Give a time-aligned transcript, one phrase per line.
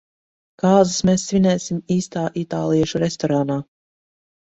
[0.63, 3.63] Kāzas mēs svinēsim īstā itāliešu restorānā.